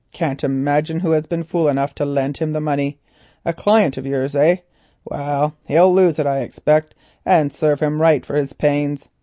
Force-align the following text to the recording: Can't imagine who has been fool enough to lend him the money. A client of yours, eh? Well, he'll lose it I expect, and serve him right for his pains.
Can't 0.11 0.43
imagine 0.43 1.01
who 1.01 1.11
has 1.11 1.27
been 1.27 1.43
fool 1.43 1.67
enough 1.67 1.93
to 1.93 2.05
lend 2.05 2.37
him 2.37 2.53
the 2.53 2.59
money. 2.59 2.97
A 3.45 3.53
client 3.53 3.97
of 3.97 4.05
yours, 4.07 4.35
eh? 4.35 4.55
Well, 5.05 5.53
he'll 5.67 5.93
lose 5.93 6.17
it 6.17 6.25
I 6.25 6.39
expect, 6.39 6.95
and 7.23 7.53
serve 7.53 7.81
him 7.81 8.01
right 8.01 8.25
for 8.25 8.33
his 8.35 8.53
pains. 8.53 9.09